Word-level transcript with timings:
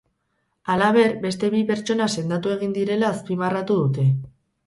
Halaber, 0.75 1.11
beste 1.25 1.49
bi 1.55 1.59
pertsona 1.71 2.07
sendatu 2.21 2.53
egin 2.55 2.73
direla 2.79 3.13
azpimarratu 3.17 3.77
dute. 3.85 4.09